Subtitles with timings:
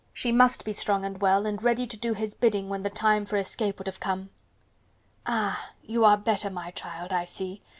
[0.13, 3.23] she must be strong and well and ready to do his bidding when the time
[3.23, 4.31] for escape would have come.
[5.27, 5.73] "Ah!
[5.83, 7.61] you are better, my child, I see..."